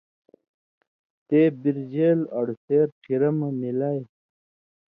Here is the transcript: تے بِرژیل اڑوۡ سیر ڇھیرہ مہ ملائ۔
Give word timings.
تے 1.27 1.39
بِرژیل 1.61 2.19
اڑوۡ 2.37 2.59
سیر 2.65 2.87
ڇھیرہ 3.01 3.29
مہ 3.37 3.47
ملائ۔ 3.59 3.99